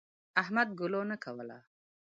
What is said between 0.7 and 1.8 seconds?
ګلو نه کوله.